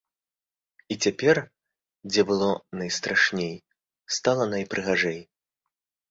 [0.93, 1.37] І цяпер,
[2.13, 2.47] дзе было
[2.79, 3.51] найстрашней,
[4.17, 5.21] стала найпрыгажэй.